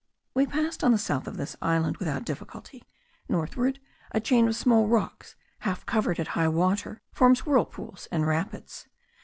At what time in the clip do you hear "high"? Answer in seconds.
6.29-6.47